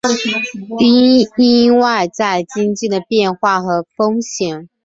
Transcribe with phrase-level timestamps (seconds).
[0.79, 4.67] 因应外在经济的变化和风险